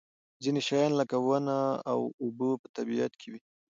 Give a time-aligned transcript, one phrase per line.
[0.43, 1.57] ځینې شیان لکه ونه
[1.91, 3.41] او اوبه په طبیعت کې وي.